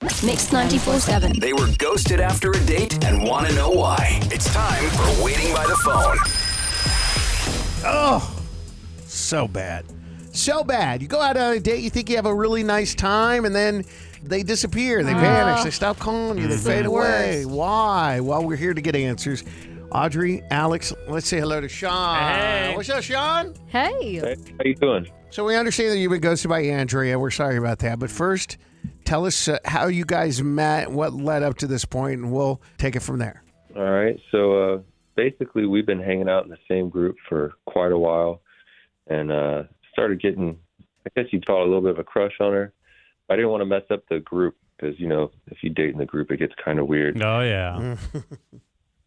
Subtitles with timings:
[0.00, 1.40] Mix 94.7.
[1.40, 4.20] They were ghosted after a date and want to know why.
[4.30, 6.16] It's time for Waiting by the Phone.
[7.84, 8.40] Oh,
[9.06, 9.86] so bad.
[10.32, 11.02] So bad.
[11.02, 13.52] You go out on a date, you think you have a really nice time, and
[13.52, 13.84] then
[14.22, 15.02] they disappear.
[15.02, 15.20] They mm-hmm.
[15.20, 15.64] vanish.
[15.64, 16.46] They stop calling you.
[16.46, 16.64] They mm-hmm.
[16.64, 17.44] fade away.
[17.44, 18.20] Why?
[18.20, 19.42] Well, we're here to get answers.
[19.90, 22.18] Audrey, Alex, let's say hello to Sean.
[22.18, 22.72] Hey.
[22.76, 23.52] What's up, Sean?
[23.66, 24.20] Hey.
[24.20, 25.08] Hey, how you doing?
[25.30, 27.18] So we understand that you've been ghosted by Andrea.
[27.18, 27.98] We're sorry about that.
[27.98, 28.58] But first,
[29.08, 32.60] tell us uh, how you guys met, what led up to this point, and we'll
[32.76, 33.42] take it from there.
[33.74, 34.20] All right.
[34.30, 34.78] So uh,
[35.16, 38.42] basically, we've been hanging out in the same group for quite a while,
[39.06, 40.58] and uh, started getting,
[41.06, 42.72] I guess you'd call it a little bit of a crush on her.
[43.30, 45.98] I didn't want to mess up the group because you know if you date in
[45.98, 47.20] the group, it gets kind of weird.
[47.22, 47.96] Oh yeah.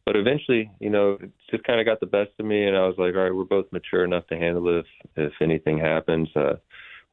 [0.04, 2.88] But eventually, you know, it just kind of got the best of me, and I
[2.88, 6.28] was like, all right, we're both mature enough to handle it if, if anything happens.
[6.36, 6.56] Uh,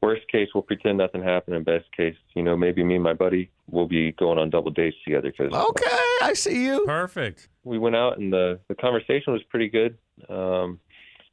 [0.01, 1.55] worst case, we'll pretend nothing happened.
[1.55, 4.71] And best case, you know, maybe me and my buddy will be going on double
[4.71, 6.85] dates together because Okay, I see you.
[6.85, 7.49] Perfect.
[7.63, 9.97] we went out and the the conversation was pretty good.
[10.29, 10.79] Um,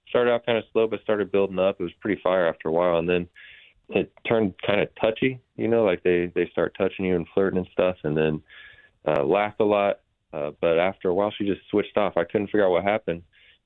[0.09, 1.77] started out kind of slow, but started building up.
[1.81, 3.29] It was pretty fire after a while, and then
[3.89, 5.41] it turned kind of touchy.
[5.57, 8.43] You know, like they they start touching you and flirting and stuff, and then
[9.07, 10.01] uh, laughed a lot.
[10.33, 12.17] Uh, but after a while, she just switched off.
[12.17, 13.23] I couldn't figure out what happened.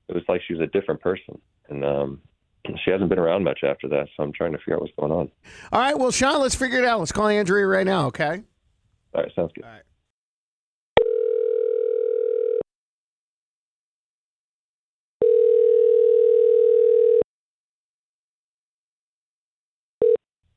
[0.08, 2.20] It was like she was a different person, and um,
[2.84, 4.08] she hasn't been around much after that.
[4.16, 5.30] So I'm trying to figure out what's going on.
[5.72, 6.98] All right, well, Sean, let's figure it out.
[7.00, 8.42] Let's call Andrea right now, okay?
[9.14, 9.64] All right, sounds good.
[9.64, 9.82] All right.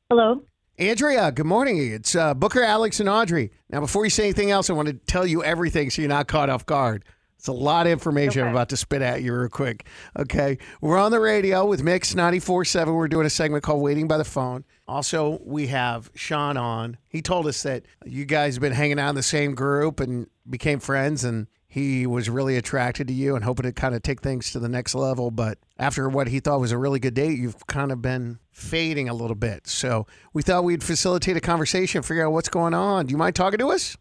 [0.10, 0.44] Hello.
[0.78, 1.92] Andrea, good morning.
[1.92, 3.52] It's uh, Booker, Alex, and Audrey.
[3.70, 6.28] Now, before you say anything else, I want to tell you everything so you're not
[6.28, 7.04] caught off guard.
[7.44, 9.86] It's a lot of information I'm about to spit at you real quick.
[10.18, 10.58] Okay.
[10.80, 12.96] We're on the radio with Mix 94.7.
[12.96, 14.64] We're doing a segment called Waiting by the Phone.
[14.88, 16.96] Also, we have Sean on.
[17.10, 20.28] He told us that you guys have been hanging out in the same group and
[20.50, 24.22] became friends, and he was really attracted to you and hoping to kind of take
[24.22, 25.30] things to the next level.
[25.30, 29.10] But after what he thought was a really good date, you've kind of been fading
[29.10, 29.68] a little bit.
[29.68, 33.08] So we thought we'd facilitate a conversation, figure out what's going on.
[33.08, 33.98] Do you mind talking to us?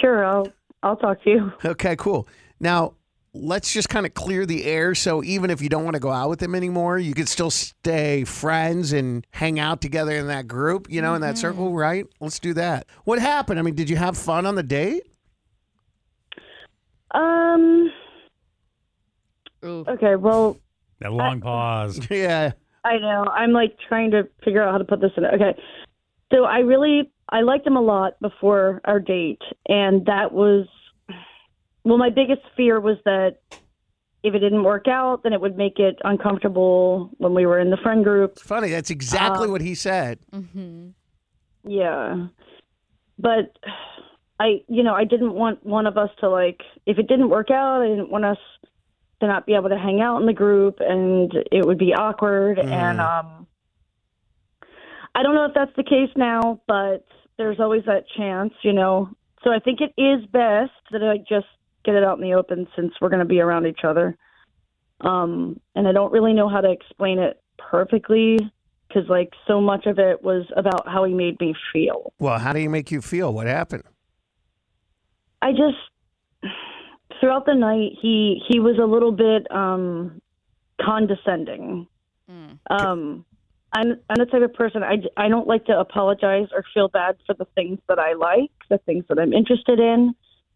[0.00, 0.52] Sure, I'll
[0.86, 1.52] I'll talk to you.
[1.64, 2.28] Okay, cool.
[2.60, 2.94] Now,
[3.34, 6.12] let's just kind of clear the air so even if you don't want to go
[6.12, 10.46] out with him anymore, you could still stay friends and hang out together in that
[10.46, 12.06] group, you know, in that circle, right?
[12.20, 12.86] Let's do that.
[13.02, 13.58] What happened?
[13.58, 15.02] I mean, did you have fun on the date?
[17.12, 17.90] Um.
[19.64, 20.14] Okay.
[20.14, 20.56] Well,
[21.00, 21.98] That long pause.
[22.10, 22.52] Yeah.
[22.84, 23.24] I know.
[23.34, 25.24] I'm like trying to figure out how to put this in.
[25.24, 25.60] Okay.
[26.32, 30.66] So I really I liked him a lot before our date, and that was
[31.84, 31.98] well.
[31.98, 33.38] My biggest fear was that
[34.22, 37.70] if it didn't work out, then it would make it uncomfortable when we were in
[37.70, 38.32] the friend group.
[38.32, 38.70] It's funny.
[38.70, 40.18] That's exactly Um, what he said.
[40.32, 40.94] mhm
[41.64, 42.26] Yeah.
[43.18, 43.56] But
[44.40, 47.50] I, you know, I didn't want one of us to like, if it didn't work
[47.50, 48.38] out, I didn't want us
[49.20, 52.58] to not be able to hang out in the group and it would be awkward.
[52.58, 53.46] And, um,
[55.16, 57.06] I don't know if that's the case now, but
[57.38, 59.08] there's always that chance, you know.
[59.42, 61.46] So I think it is best that I just
[61.86, 64.14] get it out in the open since we're going to be around each other.
[65.00, 68.38] Um, and I don't really know how to explain it perfectly
[68.88, 72.12] because, like, so much of it was about how he made me feel.
[72.18, 73.32] Well, how do you make you feel?
[73.32, 73.84] What happened?
[75.40, 76.52] I just
[77.20, 80.20] throughout the night he he was a little bit um
[80.80, 81.86] condescending.
[82.68, 83.24] Um
[83.76, 87.16] I'm I'm the type of person I I don't like to apologize or feel bad
[87.26, 90.14] for the things that I like, the things that I'm interested in,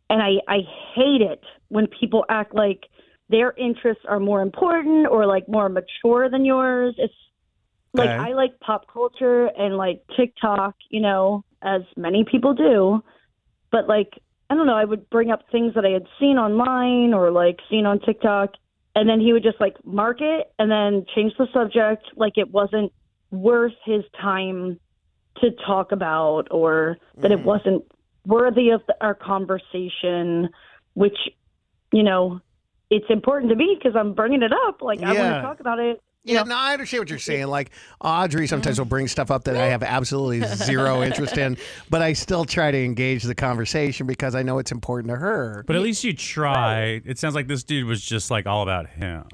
[0.09, 0.61] and I I
[0.95, 2.85] hate it when people act like
[3.29, 6.95] their interests are more important or like more mature than yours.
[6.97, 7.15] It's
[7.93, 8.17] like Okay.
[8.17, 13.03] I like pop culture and like TikTok, you know, as many people do.
[13.71, 14.15] But like
[14.49, 17.59] I don't know, I would bring up things that I had seen online or like
[17.69, 18.55] seen on TikTok
[18.97, 22.51] and then he would just like mark it and then change the subject like it
[22.51, 22.91] wasn't
[23.31, 24.79] worth his time
[25.41, 27.45] to talk about or that it mm.
[27.45, 27.85] wasn't
[28.27, 30.49] worthy of the, our conversation
[30.95, 31.17] which
[31.93, 32.41] you know
[32.91, 35.79] it's important to me because I'm bringing it up like I want to talk about
[35.79, 37.47] it Yeah, no, I understand what you're saying.
[37.47, 37.71] Like
[38.03, 38.81] Audrey sometimes mm.
[38.81, 41.57] will bring stuff up that I have absolutely zero interest in,
[41.89, 45.65] but I still try to engage the conversation because I know it's important to her.
[45.67, 47.01] But at least you try.
[47.07, 49.25] It sounds like this dude was just like all about him.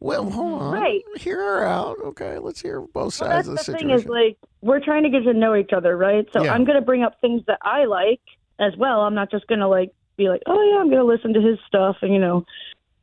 [0.00, 0.72] Well, hold on.
[0.72, 1.02] Right.
[1.16, 1.96] Hear her out.
[2.04, 3.88] Okay, let's hear both Well, sides that's of the the situation.
[3.88, 6.26] thing is like we're trying to get to know each other, right?
[6.32, 6.54] So Yeah.
[6.54, 8.20] I'm going to bring up things that I like
[8.60, 9.00] as well.
[9.00, 11.40] I'm not just going to like be like, oh yeah, I'm going to listen to
[11.40, 12.44] his stuff, and you know.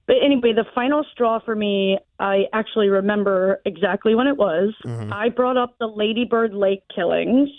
[0.08, 4.76] But anyway, the final straw for me, I actually remember exactly when it was.
[4.86, 5.12] Mm-hmm.
[5.12, 7.50] I brought up the Lady Bird Lake killings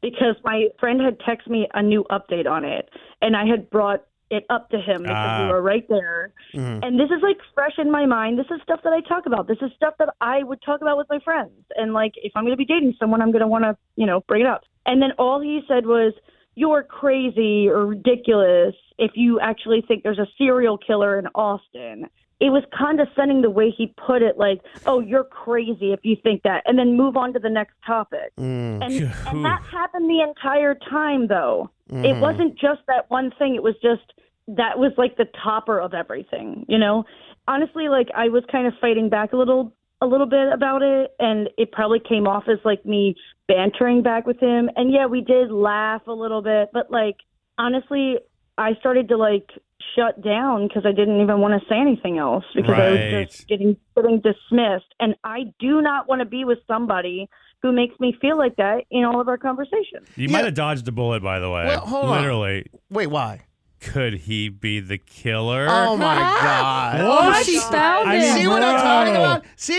[0.00, 2.88] because my friend had texted me a new update on it,
[3.20, 5.42] and I had brought it up to him because Ah.
[5.46, 6.32] we were right there.
[6.54, 6.82] Mm-hmm.
[6.82, 8.38] And this is like fresh in my mind.
[8.38, 9.46] This is stuff that I talk about.
[9.46, 11.52] This is stuff that I would talk about with my friends.
[11.76, 14.06] And like, if I'm going to be dating someone, I'm going to want to, you
[14.06, 14.62] know, bring it up.
[14.86, 16.12] And then all he said was,
[16.54, 22.08] "You're crazy or ridiculous if you actually think there's a serial killer in Austin."
[22.40, 26.42] It was condescending the way he put it, like, "Oh, you're crazy if you think
[26.42, 28.32] that," and then move on to the next topic.
[28.38, 28.84] Mm.
[28.84, 28.92] And,
[29.28, 31.70] and that happened the entire time, though.
[31.90, 33.54] It wasn't just that one thing.
[33.54, 34.14] It was just
[34.48, 37.04] that was like the topper of everything, you know.
[37.46, 41.14] Honestly, like I was kind of fighting back a little, a little bit about it,
[41.18, 43.16] and it probably came off as like me
[43.48, 44.70] bantering back with him.
[44.76, 47.16] And yeah, we did laugh a little bit, but like
[47.58, 48.16] honestly,
[48.56, 49.50] I started to like
[49.96, 53.46] shut down because I didn't even want to say anything else because I was just
[53.48, 54.92] getting getting dismissed.
[55.00, 57.28] And I do not want to be with somebody
[57.62, 60.06] who makes me feel like that in all of our conversations.
[60.16, 60.32] You Yeah.
[60.32, 61.64] might have dodged a bullet, by the way.
[61.66, 62.16] Well, hold on.
[62.20, 62.66] Literally.
[62.90, 63.42] Wait, why?
[63.80, 65.66] Could he be the killer?
[65.68, 67.00] Oh my God!
[67.02, 69.44] Oh, she found I mean, See what I'm talking about?
[69.56, 69.74] See,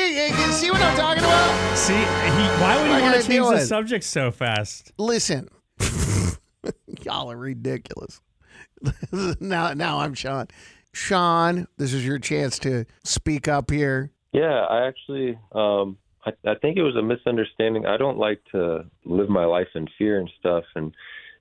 [0.52, 1.76] see what I'm talking about?
[1.78, 3.68] See, he, why would What he want to change the with?
[3.68, 4.94] subject so fast?
[5.00, 5.50] Listen,
[7.04, 8.22] y'all are ridiculous.
[9.40, 10.48] now, now I'm Sean.
[10.94, 14.12] Sean, this is your chance to speak up here.
[14.32, 17.86] Yeah, I actually, um, I, I think it was a misunderstanding.
[17.86, 20.64] I don't like to live my life in fear and stuff.
[20.76, 20.94] And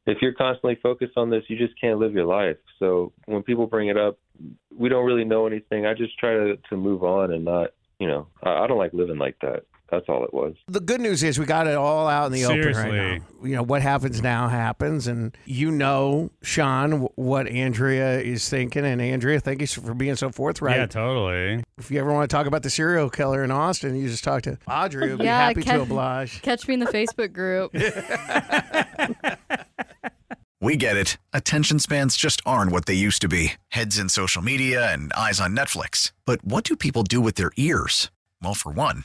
[0.06, 2.56] if you're constantly focused on this, you just can't live your life.
[2.78, 4.18] So when people bring it up,
[4.76, 5.86] we don't really know anything.
[5.86, 8.92] I just try to, to move on and not, you know, I, I don't like
[8.92, 9.64] living like that.
[9.94, 10.54] That's all it was.
[10.66, 13.18] The good news is we got it all out in the open right now.
[13.44, 18.84] You know what happens now happens, and you know, Sean, what Andrea is thinking.
[18.84, 20.76] And Andrea, thank you for being so forthright.
[20.76, 21.62] Yeah, totally.
[21.78, 24.42] If you ever want to talk about the serial killer in Austin, you just talk
[24.42, 25.08] to Audrey.
[25.08, 26.42] We'll be Yeah, happy to oblige.
[26.42, 27.72] Catch me in the Facebook group.
[30.60, 31.18] We get it.
[31.34, 35.38] Attention spans just aren't what they used to be heads in social media and eyes
[35.38, 36.12] on Netflix.
[36.24, 38.10] But what do people do with their ears?
[38.42, 39.04] Well, for one,